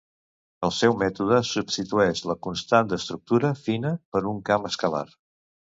El 0.67 0.71
seu 0.77 0.95
mètode 1.01 1.41
substitueix 1.51 2.23
la 2.31 2.37
constant 2.49 2.91
d'estructura 2.95 3.53
fina 3.65 3.95
per 4.17 4.27
un 4.35 4.43
camp 4.51 4.69
escalar. 4.73 5.07